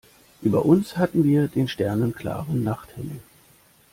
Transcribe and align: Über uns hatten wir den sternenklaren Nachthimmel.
Über 0.41 0.65
uns 0.65 0.97
hatten 0.97 1.23
wir 1.23 1.47
den 1.47 1.67
sternenklaren 1.67 2.63
Nachthimmel. 2.63 3.19